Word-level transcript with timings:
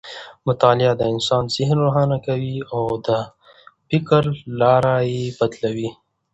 مطالعه 0.47 0.93
د 0.97 1.01
انسان 1.13 1.43
ذهن 1.55 1.77
روښانه 1.85 2.17
کوي 2.27 2.55
او 2.73 2.81
د 3.07 3.09
فکر 3.89 4.23
لاره 4.61 4.95
یې 5.11 5.23
بدلوي. 5.39 5.89